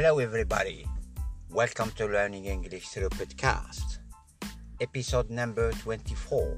Hello, 0.00 0.20
everybody. 0.20 0.86
Welcome 1.50 1.90
to 1.96 2.06
Learning 2.06 2.44
English 2.44 2.90
Through 2.90 3.08
Podcast, 3.08 3.98
episode 4.80 5.28
number 5.28 5.72
24. 5.72 6.56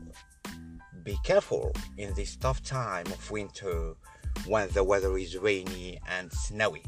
Be 1.04 1.16
careful 1.24 1.72
in 1.96 2.12
this 2.12 2.36
tough 2.36 2.62
time 2.62 3.06
of 3.06 3.30
winter 3.30 3.94
when 4.46 4.68
the 4.72 4.84
weather 4.84 5.16
is 5.16 5.38
rainy 5.38 5.98
and 6.06 6.30
snowy. 6.30 6.82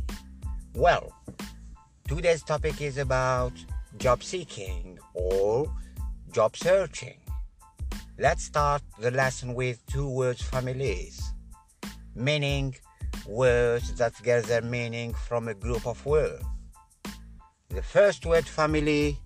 Well, 0.75 1.15
today's 2.07 2.43
topic 2.43 2.83
is 2.83 2.99
about 2.99 3.55
job 3.97 4.23
seeking 4.23 4.99
or 5.15 5.75
job 6.33 6.55
searching. 6.55 7.17
Let's 8.19 8.45
start 8.45 8.83
the 8.99 9.11
lesson 9.11 9.55
with 9.55 9.81
two 9.87 10.07
words 10.07 10.43
families, 10.43 11.33
meaning 12.15 12.77
words 13.27 13.93
that 13.95 14.15
get 14.23 14.45
their 14.45 14.63
meaning 14.63 15.15
from 15.15 15.49
a 15.49 15.55
group 15.55 15.87
of 15.87 16.05
words. 16.05 16.45
The 17.69 17.83
first 17.83 18.27
word 18.27 18.47
family 18.47 19.19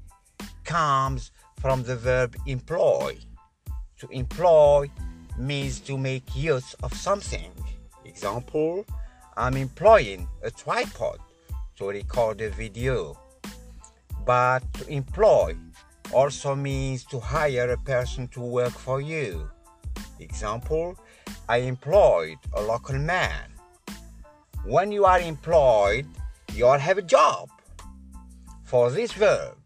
comes 0.64 1.32
from 1.60 1.82
the 1.82 1.96
verb 1.96 2.36
employ. 2.46 3.18
To 3.98 4.08
employ 4.08 4.90
means 5.38 5.80
to 5.80 5.98
make 5.98 6.36
use 6.36 6.74
of 6.82 6.92
something. 6.94 7.50
Example, 8.04 8.84
I'm 9.36 9.56
employing 9.56 10.28
a 10.42 10.50
tripod 10.50 11.18
to 11.76 11.88
record 11.88 12.40
a 12.40 12.50
video. 12.50 13.18
But 14.24 14.60
to 14.74 14.88
employ 14.88 15.56
also 16.12 16.54
means 16.54 17.04
to 17.06 17.20
hire 17.20 17.70
a 17.70 17.78
person 17.78 18.28
to 18.28 18.40
work 18.40 18.72
for 18.72 19.00
you. 19.00 19.50
Example, 20.20 20.96
I 21.48 21.58
employed 21.58 22.38
a 22.54 22.62
local 22.62 22.98
man. 22.98 23.55
When 24.66 24.90
you 24.90 25.04
are 25.04 25.20
employed, 25.20 26.08
you 26.52 26.66
all 26.66 26.78
have 26.78 26.98
a 26.98 27.02
job. 27.02 27.50
For 28.64 28.90
this 28.90 29.12
verb, 29.12 29.56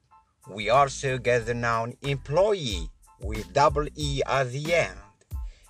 we 0.46 0.68
also 0.68 1.16
get 1.16 1.46
the 1.46 1.54
noun 1.54 1.94
employee 2.02 2.90
with 3.18 3.50
double 3.54 3.86
E 3.96 4.20
at 4.26 4.52
the 4.52 4.74
end, 4.74 4.98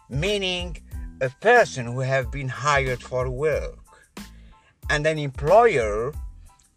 meaning 0.09 0.79
a 1.21 1.31
person 1.41 1.87
who 1.87 2.01
have 2.01 2.33
been 2.33 2.49
hired 2.49 3.01
for 3.01 3.31
work. 3.31 3.79
And 4.91 5.07
an 5.07 5.17
employer, 5.17 6.13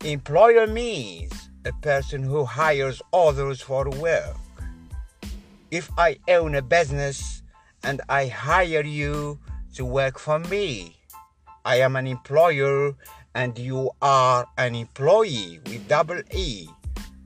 employer 0.04 0.68
means 0.68 1.34
a 1.66 1.74
person 1.82 2.22
who 2.22 2.46
hires 2.46 3.02
others 3.12 3.62
for 3.62 3.90
work. 3.90 4.38
If 5.72 5.90
I 5.98 6.20
own 6.28 6.54
a 6.54 6.62
business 6.62 7.42
and 7.84 8.00
I 8.10 8.28
hire 8.28 8.86
you 8.86 9.40
to 9.74 9.86
work 9.86 10.20
for 10.20 10.38
me, 10.38 10.98
I 11.66 11.78
am 11.78 11.96
an 11.96 12.08
employer 12.08 12.94
and 13.34 13.58
you 13.58 13.92
are 14.02 14.46
an 14.58 14.76
employee 14.76 15.62
with 15.66 15.88
double 15.88 16.20
E. 16.34 16.68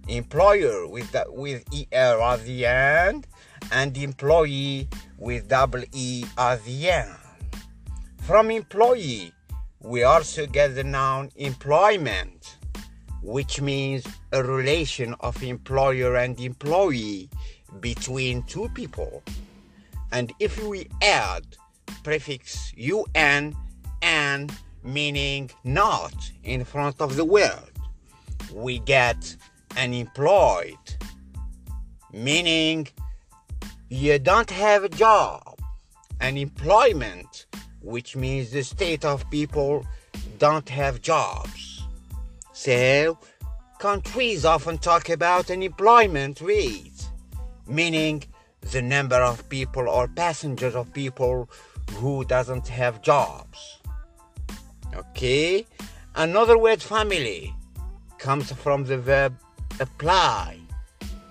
Employer 0.07 0.87
with 0.87 1.11
the, 1.11 1.25
with 1.29 1.65
ER 1.73 2.21
at 2.21 2.45
the 2.45 2.67
end 2.67 3.25
and 3.71 3.97
employee 3.97 4.89
with 5.17 5.47
double 5.47 5.83
E 5.91 6.23
at 6.37 6.63
the 6.65 6.89
end. 6.91 7.15
From 8.21 8.51
employee, 8.51 9.33
we 9.81 10.03
also 10.03 10.45
get 10.45 10.75
the 10.75 10.83
noun 10.83 11.31
employment, 11.37 12.57
which 13.23 13.59
means 13.59 14.05
a 14.33 14.43
relation 14.43 15.15
of 15.21 15.41
employer 15.41 16.15
and 16.15 16.39
employee 16.39 17.27
between 17.79 18.43
two 18.43 18.69
people. 18.75 19.23
And 20.11 20.31
if 20.39 20.63
we 20.63 20.89
add 21.01 21.43
prefix 22.03 22.71
un 23.15 23.55
and 24.01 24.53
meaning 24.83 25.49
not 25.63 26.13
in 26.43 26.63
front 26.63 27.01
of 27.01 27.15
the 27.15 27.25
word, 27.25 27.71
we 28.53 28.79
get 28.79 29.35
unemployed, 29.77 30.77
meaning 32.13 32.87
you 33.89 34.19
don't 34.19 34.49
have 34.49 34.83
a 34.83 34.89
job. 34.89 35.59
Unemployment, 36.19 37.45
which 37.81 38.15
means 38.15 38.51
the 38.51 38.63
state 38.63 39.05
of 39.05 39.29
people 39.29 39.85
don't 40.39 40.67
have 40.69 41.01
jobs. 41.01 41.83
So, 42.53 43.19
countries 43.79 44.45
often 44.45 44.79
talk 44.79 45.09
about 45.09 45.51
unemployment 45.51 46.41
rate, 46.41 47.07
meaning 47.67 48.23
the 48.71 48.81
number 48.81 49.17
of 49.17 49.47
people 49.49 49.87
or 49.87 50.07
passengers 50.07 50.75
of 50.75 50.91
people 50.91 51.49
who 51.93 52.25
doesn't 52.25 52.67
have 52.67 53.01
jobs. 53.01 53.76
Okay? 54.95 55.65
Another 56.15 56.57
word 56.57 56.81
family 56.81 57.53
comes 58.17 58.51
from 58.51 58.85
the 58.85 58.97
verb 58.97 59.37
apply, 59.79 60.59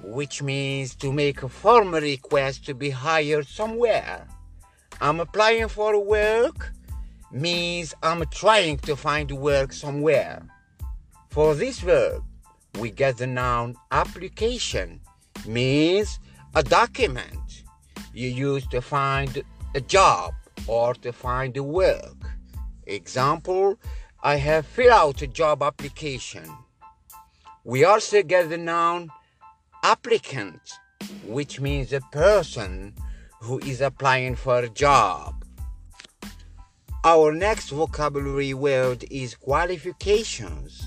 which 0.03 0.43
means 0.43 0.95
to 0.97 1.13
make 1.13 1.43
a 1.43 1.49
formal 1.49 2.01
request 2.01 2.65
to 2.67 2.75
be 2.75 2.91
hired 2.91 3.47
somewhere. 3.47 4.27
I'm 5.01 5.21
applying 5.21 5.69
for 5.69 5.99
work 6.03 6.73
means 7.33 7.95
I'm 8.03 8.25
trying 8.27 8.79
to 8.79 8.97
find 8.97 9.31
work 9.31 9.73
somewhere. 9.73 10.47
For 11.29 11.55
this 11.55 11.81
verb, 11.81 12.23
we 12.79 12.91
get 12.91 13.19
the 13.19 13.27
noun 13.27 13.75
application, 13.91 15.01
means 15.47 16.19
a 16.55 16.63
document 16.63 17.65
you 18.15 18.29
use 18.29 18.67
to 18.69 18.81
find 18.81 19.43
a 19.75 19.81
job 19.81 20.35
or 20.67 20.95
to 20.95 21.13
find 21.13 21.57
a 21.57 21.63
work. 21.63 22.16
Example, 22.87 23.79
I 24.23 24.37
have 24.37 24.67
filled 24.67 24.91
out 24.91 25.23
a 25.23 25.27
job 25.27 25.63
application. 25.63 26.49
We 27.65 27.85
also 27.85 28.23
get 28.23 28.49
the 28.49 28.59
noun 28.59 29.11
applicant, 29.83 30.61
which 31.25 31.61
means 31.61 31.93
a 31.93 32.01
person 32.13 32.95
who 33.41 33.59
is 33.61 33.81
applying 33.81 34.37
for 34.37 34.61
a 34.61 34.69
job. 34.69 35.45
Our 37.05 37.33
next 37.33 37.71
vocabulary 37.71 38.55
word 38.55 39.05
is 39.11 39.35
qualifications. 39.35 40.85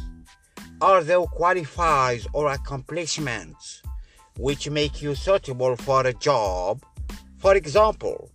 Are 0.81 1.03
there 1.03 1.21
qualifies 1.21 2.27
or 2.33 2.51
accomplishments 2.51 3.81
which 4.37 4.69
make 4.69 5.01
you 5.01 5.15
suitable 5.15 5.75
for 5.75 6.07
a 6.07 6.13
job? 6.13 6.81
For 7.37 7.55
example, 7.55 8.31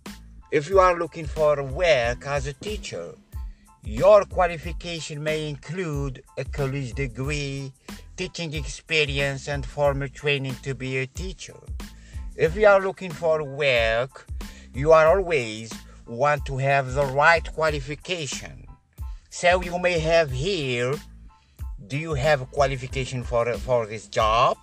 if 0.51 0.69
you 0.69 0.79
are 0.79 0.97
looking 0.97 1.25
for 1.25 1.61
work 1.63 2.25
as 2.25 2.47
a 2.47 2.53
teacher, 2.53 3.13
your 3.85 4.25
qualification 4.25 5.23
may 5.23 5.47
include 5.47 6.23
a 6.37 6.43
college 6.43 6.93
degree, 6.93 7.71
teaching 8.17 8.53
experience, 8.53 9.47
and 9.47 9.65
formal 9.65 10.07
training 10.09 10.55
to 10.63 10.73
be 10.73 10.97
a 10.97 11.07
teacher. 11.07 11.55
If 12.35 12.55
you 12.55 12.65
are 12.67 12.81
looking 12.81 13.11
for 13.11 13.43
work, 13.43 14.25
you 14.73 14.91
are 14.91 15.15
always 15.15 15.71
want 16.07 16.45
to 16.45 16.57
have 16.57 16.93
the 16.93 17.05
right 17.05 17.45
qualification. 17.53 18.65
So 19.29 19.61
you 19.61 19.77
may 19.79 19.99
have 19.99 20.31
here, 20.31 20.95
do 21.87 21.97
you 21.97 22.15
have 22.15 22.41
a 22.41 22.45
qualification 22.45 23.23
for, 23.23 23.53
for 23.53 23.85
this 23.85 24.07
job? 24.07 24.57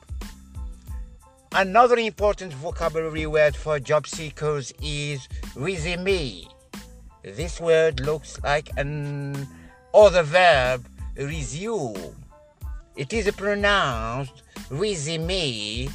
Another 1.54 1.96
important 1.96 2.52
vocabulary 2.54 3.26
word 3.26 3.54
for 3.54 3.78
job 3.78 4.06
seekers 4.06 4.72
is 4.82 5.28
resume. 5.54 6.46
This 7.24 7.60
word 7.60 8.00
looks 8.00 8.42
like 8.42 8.70
an 8.76 9.46
other 9.94 10.24
verb 10.24 10.84
resume. 11.16 12.14
It 12.96 13.12
is 13.12 13.30
pronounced 13.30 14.42
resume 14.70 15.88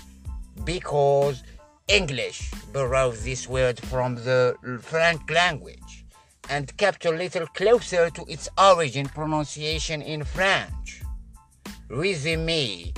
because 0.63 1.43
English 1.89 2.49
borrowed 2.71 3.15
this 3.17 3.45
word 3.47 3.77
from 3.88 4.15
the 4.15 4.55
French 4.81 5.21
language 5.29 6.06
and 6.50 6.75
kept 6.77 7.06
a 7.06 7.12
little 7.12 7.47
closer 7.47 8.09
to 8.09 8.24
its 8.29 8.47
origin 8.57 9.07
pronunciation 9.07 10.01
in 10.01 10.24
French. 10.24 11.01
Resume 11.89 12.94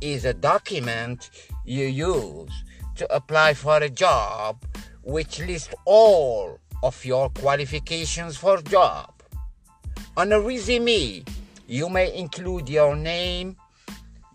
is 0.00 0.24
a 0.24 0.32
document 0.32 1.28
you 1.66 1.84
use 1.84 2.64
to 2.96 3.14
apply 3.14 3.52
for 3.52 3.76
a 3.76 3.90
job 3.90 4.64
which 5.02 5.38
lists 5.40 5.74
all 5.84 6.58
of 6.84 7.02
your 7.02 7.30
qualifications 7.30 8.36
for 8.36 8.60
job. 8.60 9.10
On 10.18 10.30
a 10.32 10.38
resume, 10.38 11.24
you 11.66 11.88
may 11.88 12.14
include 12.14 12.68
your 12.68 12.94
name, 12.94 13.56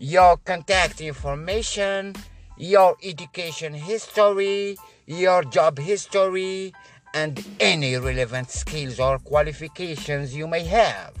your 0.00 0.36
contact 0.38 1.00
information, 1.00 2.12
your 2.58 2.96
education 3.04 3.72
history, 3.72 4.76
your 5.06 5.44
job 5.44 5.78
history, 5.78 6.74
and 7.14 7.46
any 7.60 7.96
relevant 7.96 8.50
skills 8.50 8.98
or 8.98 9.20
qualifications 9.20 10.34
you 10.34 10.48
may 10.48 10.64
have. 10.64 11.14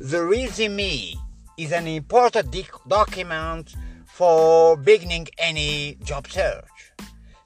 The 0.00 0.22
resume 0.22 1.14
is 1.56 1.72
an 1.72 1.86
important 1.86 2.54
document 2.86 3.74
for 4.04 4.76
beginning 4.76 5.28
any 5.38 5.96
job 6.04 6.28
search. 6.28 6.77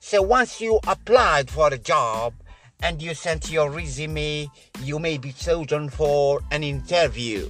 So 0.04 0.20
once 0.20 0.60
you 0.60 0.81
applied 0.88 1.49
for 1.49 1.72
a 1.72 1.78
job 1.78 2.34
and 2.82 3.00
you 3.00 3.14
sent 3.14 3.52
your 3.52 3.70
resume, 3.70 4.50
you 4.82 4.99
may 4.99 5.16
be 5.16 5.31
chosen 5.31 5.88
for 5.88 6.40
an 6.50 6.64
interview. 6.64 7.49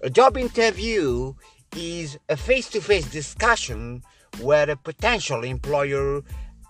A 0.00 0.10
job 0.10 0.36
interview 0.36 1.34
is 1.76 2.18
a 2.28 2.36
face 2.36 2.68
to 2.70 2.80
face 2.80 3.08
discussion 3.08 4.02
where 4.40 4.68
a 4.68 4.74
potential 4.74 5.44
employer 5.44 6.22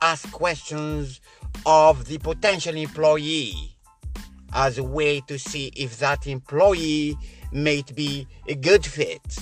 asks 0.02 0.30
questions 0.30 1.22
of 1.64 2.04
the 2.04 2.18
potential 2.18 2.76
employee 2.76 3.78
as 4.52 4.76
a 4.76 4.84
way 4.84 5.22
to 5.22 5.38
see 5.38 5.72
if 5.74 5.98
that 6.00 6.26
employee 6.26 7.16
might 7.50 7.96
be 7.96 8.26
a 8.46 8.54
good 8.54 8.84
fit. 8.84 9.38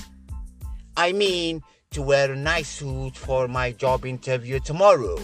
I 0.96 1.10
mean, 1.10 1.60
to 1.90 2.02
wear 2.02 2.30
a 2.30 2.36
nice 2.36 2.68
suit 2.68 3.16
for 3.16 3.48
my 3.48 3.72
job 3.72 4.06
interview 4.06 4.60
tomorrow. 4.60 5.18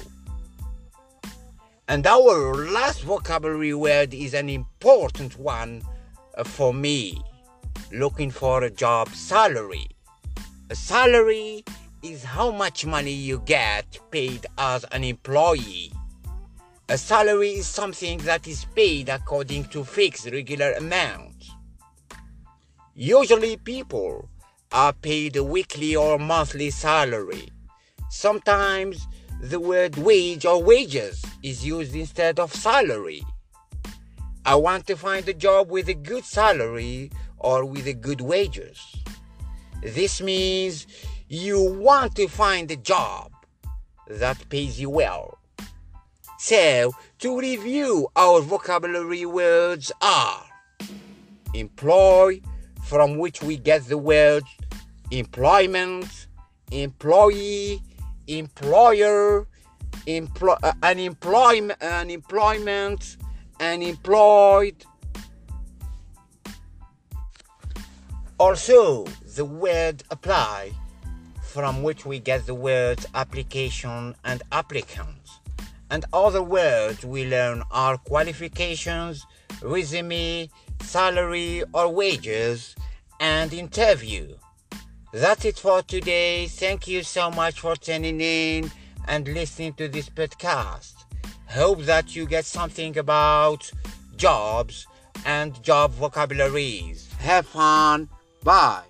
And 1.93 2.07
our 2.07 2.55
last 2.73 3.03
vocabulary 3.03 3.75
word 3.75 4.15
is 4.15 4.33
an 4.33 4.49
important 4.49 5.39
one 5.39 5.83
uh, 6.39 6.43
for 6.43 6.73
me 6.73 7.23
looking 7.93 8.31
for 8.31 8.65
a 8.65 8.71
job 8.71 9.11
salary. 9.11 9.89
A 10.71 10.75
salary 10.75 11.63
is 12.03 12.25
how 12.25 12.51
much 12.51 12.87
money 12.87 13.13
you 13.13 13.43
get 13.45 13.99
paid 14.11 14.47
as 14.57 14.85
an 14.85 15.05
employee. 15.05 15.93
A 16.89 16.97
salary 16.97 17.51
is 17.51 17.67
something 17.67 18.17
that 18.21 18.49
is 18.49 18.65
paid 18.75 19.11
according 19.11 19.65
to 19.65 19.85
fixed 19.85 20.31
regular 20.33 20.73
amount. 20.73 21.45
Usually 22.95 23.59
people 23.59 24.31
are 24.73 24.95
paid 24.95 25.37
a 25.37 25.45
weekly 25.45 25.95
or 25.95 26.19
monthly 26.19 26.71
salary. 26.71 27.51
Sometimes 28.09 29.07
the 29.43 29.59
word 29.59 29.97
wage 29.97 30.47
or 30.47 30.63
wages 30.63 31.25
is 31.43 31.67
used 31.67 31.97
instead 31.97 32.39
of 32.39 32.55
salary. 32.55 33.25
I 34.47 34.55
want 34.55 34.87
to 34.87 34.97
find 34.97 35.29
a 35.29 35.35
job 35.35 35.69
with 35.69 35.89
a 35.89 35.95
good 35.95 36.25
salary 36.25 37.11
or 37.39 37.65
with 37.65 37.89
a 37.89 37.93
good 37.93 38.21
wages. 38.21 38.79
This 39.83 40.23
means 40.23 40.87
you 41.29 41.61
want 41.61 42.15
to 42.17 42.29
find 42.29 42.71
a 42.71 42.77
job 42.77 43.33
that 44.07 44.49
pays 44.49 44.81
you 44.81 44.91
well. 44.91 45.39
So, 46.39 46.93
to 47.19 47.41
review, 47.41 48.07
our 48.15 48.41
vocabulary 48.43 49.27
words 49.27 49.91
are 50.01 50.45
employ, 51.53 52.41
from 52.85 53.19
which 53.19 53.43
we 53.43 53.57
get 53.57 53.87
the 53.87 53.99
words 53.99 54.47
employment, 55.11 56.29
employee, 56.71 57.83
employer, 58.27 59.47
employ, 60.07 60.55
uh, 60.63 60.73
unemployment, 60.83 61.81
unemployment, 61.83 63.17
unemployed. 63.61 64.85
Also, 68.39 69.05
the 69.37 69.45
word 69.45 70.03
apply, 70.11 70.73
from 71.43 71.83
which 71.83 72.05
we 72.05 72.19
get 72.19 72.45
the 72.47 72.55
words 72.55 73.07
application 73.15 74.15
and 74.25 74.43
applicant. 74.51 75.09
And 75.91 76.05
other 76.13 76.43
words 76.43 77.05
we 77.05 77.29
learn 77.29 77.63
are 77.71 77.99
qualifications, 77.99 79.27
resume, 79.61 80.49
salary 80.81 81.63
or 81.73 81.89
wages, 81.89 82.75
and 83.21 83.53
interview. 83.53 84.35
That's 85.15 85.45
it 85.45 85.59
for 85.59 85.83
today. 85.83 86.47
Thank 86.47 86.89
you 86.89 87.03
so 87.03 87.31
much 87.31 87.61
for 87.61 87.77
tuning 87.77 88.19
in 88.23 88.71
and 89.07 89.29
listening 89.29 89.75
to 89.75 89.87
this 89.87 90.09
podcast. 90.09 90.95
Hope 91.51 91.81
that 91.83 92.17
you 92.17 92.25
get 92.25 92.47
something 92.47 92.97
about 92.97 93.71
jobs 94.17 94.87
and 95.27 95.63
job 95.63 95.93
vocabularies. 95.93 97.13
Have 97.19 97.47
fun. 97.47 98.09
Bye. 98.43 98.85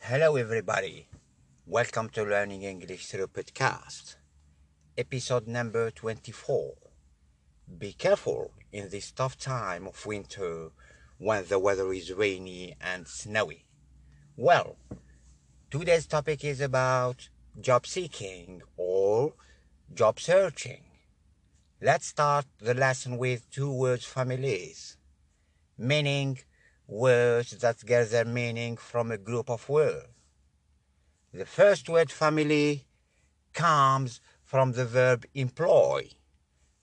Hello, 0.00 0.34
everybody. 0.34 1.06
Welcome 1.64 2.08
to 2.08 2.24
Learning 2.24 2.62
English 2.62 3.06
Through 3.06 3.28
Podcast, 3.28 4.16
episode 4.98 5.46
number 5.46 5.92
24. 5.92 6.74
Be 7.78 7.92
careful 7.92 8.50
in 8.72 8.88
this 8.88 9.12
tough 9.12 9.36
time 9.38 9.86
of 9.86 10.06
winter 10.06 10.70
when 11.18 11.44
the 11.46 11.58
weather 11.58 11.92
is 11.92 12.12
rainy 12.12 12.74
and 12.80 13.06
snowy. 13.06 13.64
Well, 14.36 14.76
today's 15.70 16.06
topic 16.06 16.42
is 16.44 16.60
about 16.60 17.28
job 17.60 17.86
seeking 17.86 18.62
or 18.76 19.34
job 19.94 20.18
searching. 20.18 20.84
Let's 21.80 22.06
start 22.06 22.46
the 22.60 22.74
lesson 22.74 23.18
with 23.18 23.50
two 23.50 23.70
words 23.70 24.06
families, 24.06 24.96
meaning 25.76 26.38
words 26.86 27.50
that 27.58 27.84
get 27.84 28.10
their 28.10 28.24
meaning 28.24 28.76
from 28.76 29.10
a 29.10 29.18
group 29.18 29.50
of 29.50 29.68
words. 29.68 30.08
The 31.34 31.46
first 31.46 31.88
word 31.88 32.10
family 32.10 32.86
comes 33.52 34.20
from 34.42 34.72
the 34.72 34.84
verb 34.84 35.24
employ. 35.34 36.10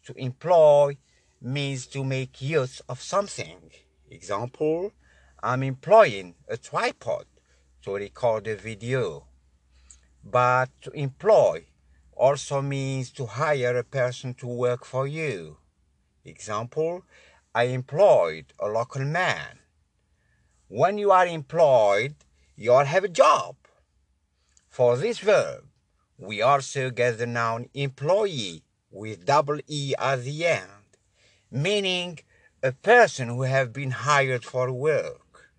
To 0.05 0.13
employ 0.17 0.97
means 1.41 1.85
to 1.87 2.03
make 2.03 2.41
use 2.41 2.81
of 2.89 3.01
something. 3.01 3.71
Example, 4.09 4.91
I'm 5.41 5.63
employing 5.63 6.35
a 6.47 6.57
tripod 6.57 7.25
to 7.83 7.93
record 7.93 8.47
a 8.47 8.55
video. 8.55 9.27
But 10.23 10.69
to 10.81 10.91
employ 10.91 11.65
also 12.13 12.61
means 12.61 13.11
to 13.11 13.25
hire 13.25 13.77
a 13.77 13.83
person 13.83 14.33
to 14.35 14.47
work 14.47 14.83
for 14.83 15.07
you. 15.07 15.57
Example, 16.25 17.03
I 17.55 17.63
employed 17.63 18.53
a 18.59 18.67
local 18.67 19.05
man. 19.05 19.59
When 20.67 20.97
you 20.97 21.11
are 21.11 21.25
employed, 21.25 22.15
you 22.55 22.73
all 22.73 22.85
have 22.85 23.05
a 23.05 23.09
job. 23.09 23.55
For 24.67 24.97
this 24.97 25.19
verb, 25.19 25.63
we 26.17 26.41
also 26.41 26.89
get 26.89 27.17
the 27.17 27.25
noun 27.25 27.69
employee 27.73 28.63
with 28.91 29.25
double 29.25 29.59
E 29.67 29.93
at 29.97 30.23
the 30.23 30.45
end, 30.45 30.69
meaning 31.51 32.19
a 32.61 32.71
person 32.71 33.29
who 33.29 33.43
have 33.43 33.73
been 33.73 33.91
hired 33.91 34.43
for 34.43 34.71
work. 34.71 35.51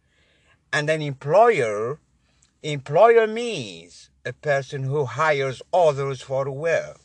And 0.72 0.88
an 0.88 1.02
employer, 1.02 1.98
employer 2.62 3.26
means 3.26 4.10
a 4.24 4.32
person 4.32 4.84
who 4.84 5.04
hires 5.04 5.62
others 5.72 6.20
for 6.20 6.50
work. 6.50 7.00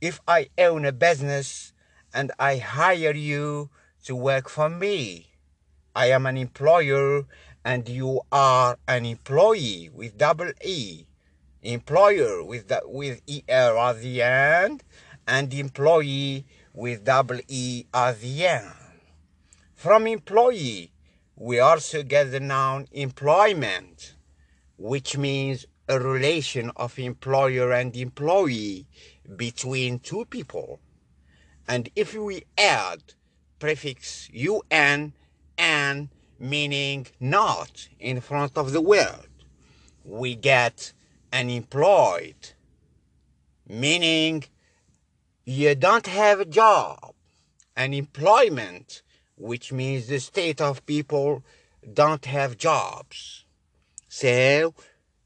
If 0.00 0.20
I 0.26 0.48
own 0.56 0.84
a 0.84 0.92
business 0.92 1.72
and 2.14 2.32
I 2.38 2.56
hire 2.56 3.14
you 3.14 3.70
to 4.04 4.16
work 4.16 4.48
for 4.48 4.70
me, 4.70 5.26
I 5.94 6.06
am 6.06 6.24
an 6.24 6.36
employer 6.36 7.24
and 7.64 7.88
you 7.88 8.22
are 8.32 8.78
an 8.88 9.04
employee 9.04 9.90
with 9.92 10.16
double 10.16 10.52
E. 10.64 11.04
Employer 11.62 12.42
with 12.42 12.68
the, 12.68 12.80
with 12.86 13.20
ER 13.28 13.76
at 13.76 14.00
the 14.00 14.22
end 14.22 14.82
and 15.26 15.52
employee 15.52 16.46
with 16.72 17.04
double 17.04 17.40
E 17.48 17.84
at 17.92 18.20
the 18.20 18.46
end. 18.46 18.72
From 19.74 20.06
employee, 20.06 20.92
we 21.36 21.58
also 21.58 22.02
get 22.02 22.30
the 22.30 22.40
noun 22.40 22.86
employment, 22.92 24.14
which 24.76 25.16
means 25.16 25.66
a 25.88 25.98
relation 25.98 26.70
of 26.76 26.98
employer 26.98 27.72
and 27.72 27.96
employee 27.96 28.86
between 29.36 29.98
two 29.98 30.24
people. 30.26 30.80
And 31.66 31.88
if 31.96 32.14
we 32.14 32.44
add 32.58 33.14
prefix 33.58 34.28
un 34.70 35.12
and 35.58 36.08
meaning 36.38 37.06
not 37.18 37.88
in 37.98 38.20
front 38.20 38.56
of 38.56 38.72
the 38.72 38.80
word, 38.80 39.28
we 40.04 40.34
get 40.34 40.92
unemployed, 41.32 42.52
meaning 43.68 44.44
you 45.44 45.74
don't 45.74 46.06
have 46.06 46.40
a 46.40 46.44
job. 46.44 47.14
Unemployment, 47.76 49.02
which 49.36 49.72
means 49.72 50.06
the 50.06 50.20
state 50.20 50.60
of 50.60 50.84
people 50.86 51.42
don't 51.92 52.24
have 52.26 52.58
jobs. 52.58 53.44
So 54.08 54.74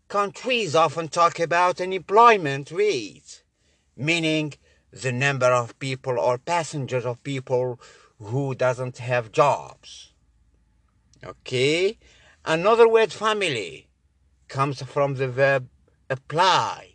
countries 0.09 0.75
often 0.77 1.09
talk 1.09 1.41
about 1.41 1.81
unemployment 1.81 2.71
rate, 2.71 3.43
meaning 3.97 4.55
the 4.93 5.11
number 5.11 5.47
of 5.47 5.79
people 5.79 6.19
or 6.19 6.39
passengers 6.39 7.05
of 7.05 7.23
people 7.25 7.81
who 8.21 8.55
doesn't 8.55 8.99
have 8.99 9.33
jobs. 9.33 10.13
Okay? 11.25 11.99
Another 12.45 12.89
word 12.89 13.13
family 13.13 13.89
comes 14.49 14.83
from 14.83 15.15
the 15.15 15.29
verb 15.29 15.69
apply, 16.09 16.94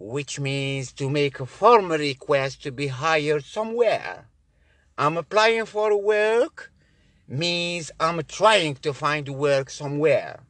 which 0.00 0.40
means 0.40 0.94
to 0.94 1.10
make 1.10 1.40
a 1.40 1.46
formal 1.46 1.98
request 1.98 2.62
to 2.62 2.72
be 2.72 2.86
hired 2.86 3.44
somewhere. 3.44 4.26
I'm 4.96 5.18
applying 5.18 5.66
for 5.66 5.94
work 5.94 6.72
means 7.28 7.92
I'm 8.00 8.22
trying 8.22 8.76
to 8.76 8.94
find 8.94 9.28
work 9.28 9.68
somewhere. 9.68 10.40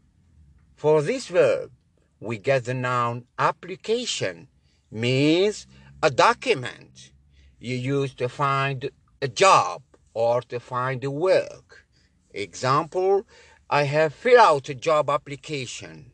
For 0.76 1.02
this 1.02 1.26
verb, 1.26 1.72
we 2.20 2.38
get 2.38 2.64
the 2.64 2.74
noun 2.74 3.24
application 3.40 4.46
means 4.88 5.66
a 6.00 6.10
document 6.12 7.10
you 7.58 7.74
use 7.74 8.14
to 8.14 8.28
find 8.28 8.88
a 9.20 9.28
job 9.28 9.82
or 10.14 10.42
to 10.42 10.60
find 10.60 11.04
work. 11.04 11.86
Example, 12.32 13.26
I 13.68 13.82
have 13.82 14.14
filled 14.14 14.38
out 14.38 14.68
a 14.68 14.74
job 14.74 15.10
application. 15.10 16.12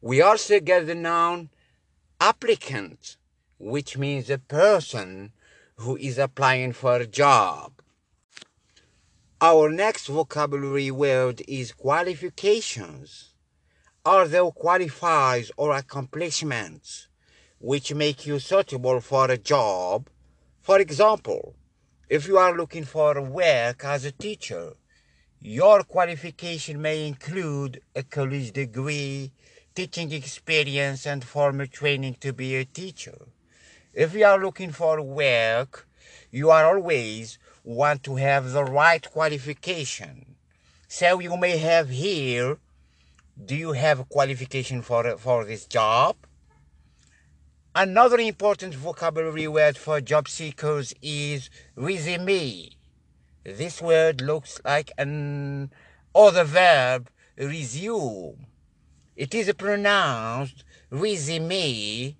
We 0.00 0.22
also 0.22 0.58
get 0.58 0.86
the 0.86 0.94
noun 0.94 1.50
applicant, 2.20 3.16
which 3.58 3.96
means 3.96 4.28
a 4.28 4.38
person 4.38 5.32
who 5.76 5.96
is 5.96 6.18
applying 6.18 6.72
for 6.72 6.96
a 6.96 7.06
job. 7.06 7.72
Our 9.40 9.70
next 9.70 10.06
vocabulary 10.06 10.90
word 10.90 11.42
is 11.48 11.72
qualifications. 11.72 13.30
Are 14.04 14.28
there 14.28 14.42
qualifiers 14.42 15.50
or 15.56 15.74
accomplishments 15.74 17.08
which 17.58 17.94
make 17.94 18.26
you 18.26 18.38
suitable 18.38 19.00
for 19.00 19.30
a 19.30 19.38
job? 19.38 20.08
For 20.60 20.78
example, 20.78 21.54
if 22.10 22.28
you 22.28 22.36
are 22.36 22.54
looking 22.54 22.84
for 22.84 23.22
work 23.22 23.82
as 23.84 24.04
a 24.04 24.12
teacher, 24.12 24.74
your 25.40 25.84
qualification 25.84 26.82
may 26.82 27.06
include 27.06 27.80
a 27.96 28.02
college 28.02 28.52
degree, 28.52 29.32
teaching 29.74 30.12
experience, 30.12 31.06
and 31.06 31.24
formal 31.24 31.66
training 31.66 32.16
to 32.20 32.32
be 32.32 32.56
a 32.56 32.64
teacher. 32.64 33.26
If 33.94 34.14
you 34.14 34.24
are 34.24 34.42
looking 34.42 34.72
for 34.72 35.02
work, 35.02 35.86
you 36.30 36.50
are 36.50 36.64
always 36.64 37.38
want 37.64 38.02
to 38.04 38.16
have 38.16 38.52
the 38.52 38.64
right 38.64 39.08
qualification. 39.10 40.36
So 40.88 41.20
you 41.20 41.36
may 41.36 41.56
have 41.58 41.88
here, 41.88 42.58
do 43.44 43.54
you 43.54 43.72
have 43.72 44.00
a 44.00 44.04
qualification 44.04 44.82
for, 44.82 45.16
for 45.18 45.44
this 45.44 45.66
job? 45.66 46.16
Another 47.74 48.18
important 48.18 48.74
vocabulary 48.74 49.46
word 49.46 49.78
for 49.78 50.00
job 50.00 50.28
seekers 50.28 50.92
is 51.00 51.48
resume. 51.76 52.70
This 53.44 53.80
word 53.80 54.20
looks 54.20 54.60
like 54.64 54.90
an 54.98 55.70
other 56.14 56.44
verb, 56.44 57.08
resume. 57.38 58.49
It 59.16 59.34
is 59.34 59.52
pronounced 59.54 60.64
resume 60.90 62.16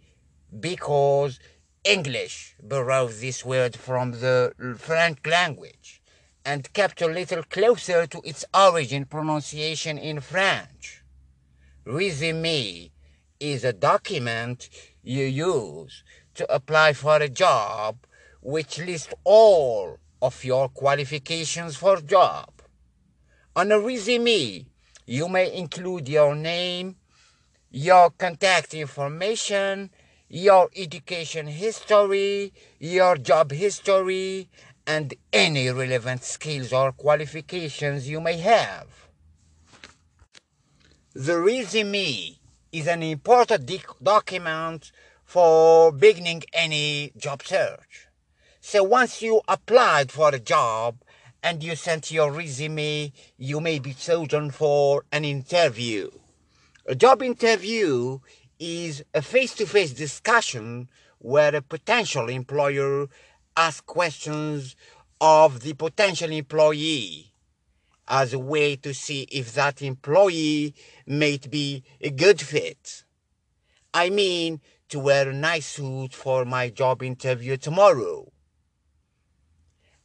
because 0.59 1.39
English 1.85 2.57
borrowed 2.63 3.13
this 3.13 3.45
word 3.45 3.77
from 3.77 4.13
the 4.13 4.53
French 4.77 5.19
language 5.25 6.03
and 6.45 6.73
kept 6.73 7.01
a 7.01 7.07
little 7.07 7.43
closer 7.45 8.07
to 8.07 8.21
its 8.25 8.45
origin 8.53 9.05
pronunciation 9.05 9.99
in 9.99 10.21
French. 10.21 11.03
Resume 11.85 12.91
is 13.39 13.65
a 13.65 13.73
document 13.73 14.69
you 15.03 15.25
use 15.25 16.03
to 16.35 16.53
apply 16.53 16.93
for 16.93 17.17
a 17.17 17.29
job 17.29 18.07
which 18.43 18.79
lists 18.79 19.15
all 19.25 19.99
of 20.21 20.45
your 20.45 20.69
qualifications 20.69 21.77
for 21.77 22.01
job. 22.01 22.51
On 23.57 23.73
a 23.73 23.79
resume, 23.79 24.67
you 25.11 25.29
may 25.29 25.53
include 25.53 26.09
your 26.09 26.37
name, 26.37 26.95
your 27.73 28.11
contact 28.11 28.75
information, 28.75 29.91
your 30.29 30.71
education 30.77 31.49
history, 31.49 32.53
your 32.79 33.17
job 33.17 33.51
history, 33.51 34.49
and 34.87 35.13
any 35.33 35.69
relevant 35.69 36.23
skills 36.23 36.73
or 36.73 36.93
qualifications 36.93 38.09
you 38.09 38.21
may 38.21 38.37
have. 38.37 38.87
The 41.15 41.41
resume 41.41 42.37
is 42.71 42.87
an 42.87 43.03
important 43.03 43.69
document 44.01 44.93
for 45.25 45.91
beginning 45.91 46.45
any 46.53 47.11
job 47.17 47.43
search. 47.43 48.07
So 48.61 48.85
once 48.85 49.23
you 49.23 49.41
applied 49.49 50.13
for 50.13 50.33
a 50.33 50.39
job 50.39 51.03
and 51.43 51.63
you 51.63 51.75
sent 51.77 52.11
your 52.11 52.33
resume, 52.33 53.13
you 53.37 53.61
may 53.61 53.79
be 53.79 53.95
chosen 53.95 54.51
for 54.51 55.05
an 55.13 55.25
interview. 55.25 56.11
A 56.87 56.95
job 56.95 57.23
interview 57.23 58.19
is 58.59 59.03
a 59.15 59.23
face-to-face 59.23 59.93
discussion 59.93 60.89
where 61.19 61.55
a 61.55 61.63
potential 61.63 62.29
employer 62.29 63.09
asks 63.57 63.81
questions 63.83 64.77
of 65.21 65.61
the 65.61 65.75
potential 65.75 66.31
employee 66.31 67.33
as 68.09 68.33
a 68.33 68.39
way 68.39 68.77
to 68.77 68.93
see 68.93 69.23
if 69.31 69.55
that 69.55 69.83
employee 69.83 70.75
might 71.07 71.51
be 71.51 71.85
a 72.01 72.11
good 72.11 72.41
fit. 72.41 73.05
I 73.95 74.11
mean, 74.11 74.61
to 74.89 74.99
wear 74.99 75.29
a 75.29 75.33
nice 75.33 75.67
suit 75.67 76.13
for 76.13 76.45
my 76.45 76.69
job 76.69 77.03
interview 77.03 77.57
tomorrow. 77.57 78.33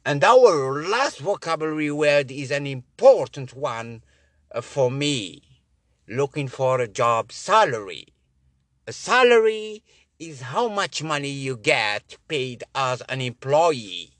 And 0.06 0.22
our 0.22 0.84
last 0.84 1.18
vocabulary 1.18 1.90
word 1.90 2.30
is 2.30 2.52
an 2.52 2.64
important 2.64 3.56
one 3.56 4.04
uh, 4.54 4.60
for 4.60 4.88
me. 4.88 5.42
Looking 6.06 6.46
for 6.46 6.80
a 6.80 6.86
job 6.86 7.32
salary. 7.32 8.06
A 8.86 8.92
salary 8.92 9.82
is 10.20 10.42
how 10.42 10.68
much 10.68 11.02
money 11.02 11.30
you 11.30 11.56
get 11.56 12.18
paid 12.28 12.62
as 12.72 13.00
an 13.08 13.20
employee. 13.20 14.12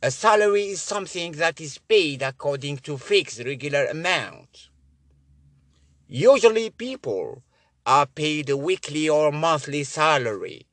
A 0.00 0.12
salary 0.12 0.66
is 0.68 0.80
something 0.80 1.32
that 1.32 1.60
is 1.60 1.78
paid 1.78 2.22
according 2.22 2.76
to 2.86 2.96
fixed 2.96 3.40
regular 3.40 3.86
amount. 3.86 4.68
Usually 6.06 6.70
people 6.70 7.42
are 7.84 8.06
paid 8.06 8.48
a 8.50 8.56
weekly 8.56 9.08
or 9.08 9.32
monthly 9.32 9.82
salary. 9.82 10.68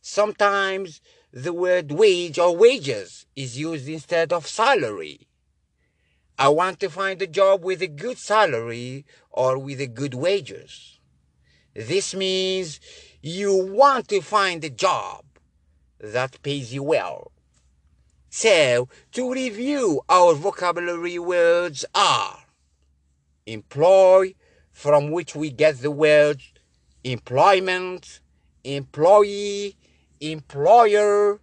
Sometimes 0.00 1.00
the 1.32 1.52
word 1.52 1.90
wage 1.90 2.38
or 2.38 2.54
wages 2.54 3.26
is 3.34 3.58
used 3.58 3.88
instead 3.88 4.32
of 4.32 4.46
salary. 4.46 5.28
I 6.38 6.48
want 6.48 6.80
to 6.80 6.90
find 6.90 7.20
a 7.22 7.26
job 7.26 7.64
with 7.64 7.80
a 7.80 7.86
good 7.86 8.18
salary 8.18 9.06
or 9.30 9.58
with 9.58 9.80
a 9.80 9.86
good 9.86 10.14
wages. 10.14 10.98
This 11.74 12.14
means 12.14 12.80
you 13.22 13.54
want 13.54 14.08
to 14.08 14.20
find 14.20 14.62
a 14.62 14.70
job 14.70 15.24
that 15.98 16.42
pays 16.42 16.74
you 16.74 16.82
well. 16.82 17.32
So, 18.28 18.88
to 19.12 19.32
review, 19.32 20.02
our 20.08 20.34
vocabulary 20.34 21.18
words 21.18 21.84
are 21.94 22.38
employ, 23.46 24.34
from 24.70 25.10
which 25.10 25.34
we 25.34 25.50
get 25.50 25.78
the 25.78 25.90
words 25.90 26.52
employment, 27.04 28.20
employee, 28.64 29.76
employer, 30.22 31.40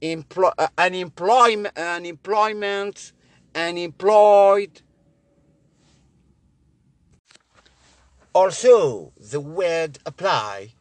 employ, 0.00 0.50
uh, 0.58 0.66
unemployment, 0.76 1.78
unemployment, 1.78 3.12
unemployed, 3.54 4.82
Also, 8.34 9.12
the 9.16 9.38
word 9.38 10.00
apply, 10.04 10.72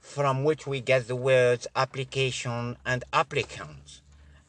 from 0.00 0.44
which 0.44 0.66
we 0.66 0.82
get 0.82 1.08
the 1.08 1.16
words 1.16 1.66
application 1.74 2.76
and 2.84 3.04
applicant. 3.10 4.02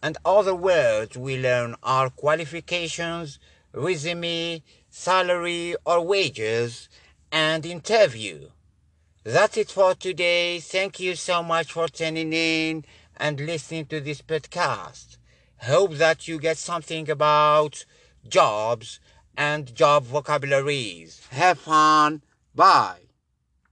And 0.03 0.17
other 0.25 0.53
words 0.53 1.15
we 1.15 1.41
learn 1.41 1.75
are 1.81 2.09
qualifications, 2.09 3.39
resume, 3.71 4.63
salary 4.89 5.77
or 5.85 6.01
wages, 6.01 6.89
and 7.31 7.65
interview. 7.65 8.49
That's 9.23 9.57
it 9.57 9.69
for 9.71 9.93
today. 9.93 10.59
Thank 10.59 10.99
you 10.99 11.15
so 11.15 11.43
much 11.43 11.73
for 11.73 11.87
tuning 11.87 12.33
in 12.33 12.85
and 13.17 13.39
listening 13.39 13.85
to 13.85 13.99
this 14.01 14.21
podcast. 14.21 15.17
Hope 15.59 15.93
that 15.93 16.27
you 16.27 16.39
get 16.39 16.57
something 16.57 17.07
about 17.07 17.85
jobs 18.27 18.99
and 19.37 19.75
job 19.75 20.05
vocabularies. 20.05 21.27
Have 21.29 21.59
fun. 21.59 22.23
Bye. 22.55 23.10